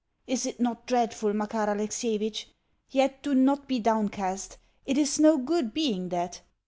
Is 0.25 0.47
it 0.47 0.59
not 0.59 0.87
dreadful, 0.87 1.31
Makar 1.31 1.67
Alexievitch? 1.69 2.47
Yet 2.89 3.21
do 3.21 3.35
not 3.35 3.67
be 3.67 3.77
downcast 3.77 4.57
it 4.83 4.97
is 4.97 5.19
no 5.19 5.37
good 5.37 5.75
being 5.75 6.09
that. 6.09 6.41